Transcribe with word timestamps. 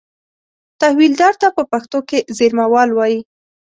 تحویلدار 0.81 1.33
ته 1.41 1.47
په 1.55 1.63
پښتو 1.71 1.99
کې 2.09 2.19
زېرمهوال 2.37 2.89
وایي. 2.93 3.19